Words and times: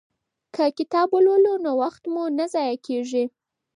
که 0.55 0.65
کتاب 0.77 1.09
ولولو 1.13 1.53
نو 1.63 1.71
وخت 1.81 2.03
مو 2.13 2.23
نه 2.37 2.45
ضایع 2.53 2.77
کیږي. 2.85 3.25